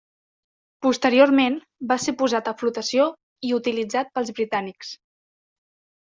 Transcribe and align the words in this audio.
Posteriorment 0.83 1.57
va 1.91 1.97
ser 2.05 2.13
posat 2.21 2.49
a 2.51 2.53
flotació 2.61 3.05
i 3.49 3.51
utilitzat 3.59 4.09
pels 4.15 4.33
britànics. 4.41 4.95